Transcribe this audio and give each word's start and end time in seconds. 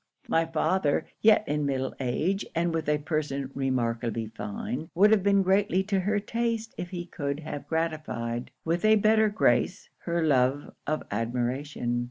My 0.27 0.47
father, 0.47 1.05
yet 1.21 1.47
in 1.47 1.63
middle 1.67 1.93
age, 1.99 2.43
and 2.55 2.73
with 2.73 2.89
a 2.89 2.97
person 2.97 3.51
remarkably 3.53 4.25
fine, 4.29 4.89
would 4.95 5.11
have 5.11 5.21
been 5.21 5.43
greatly 5.43 5.83
to 5.83 5.99
her 5.99 6.19
taste 6.19 6.73
if 6.75 6.89
he 6.89 7.05
could 7.05 7.41
have 7.41 7.67
gratified, 7.67 8.49
with 8.65 8.83
a 8.83 8.95
better 8.95 9.29
grace, 9.29 9.89
her 9.99 10.25
love 10.25 10.73
of 10.87 11.03
admiration. 11.11 11.99